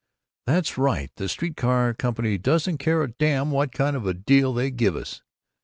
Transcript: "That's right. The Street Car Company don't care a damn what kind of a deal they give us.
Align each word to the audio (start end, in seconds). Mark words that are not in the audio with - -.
"That's 0.47 0.79
right. 0.79 1.11
The 1.17 1.29
Street 1.29 1.55
Car 1.55 1.93
Company 1.93 2.39
don't 2.39 2.79
care 2.79 3.03
a 3.03 3.11
damn 3.11 3.51
what 3.51 3.71
kind 3.71 3.95
of 3.95 4.07
a 4.07 4.15
deal 4.15 4.51
they 4.51 4.71
give 4.71 4.95
us. 4.95 5.21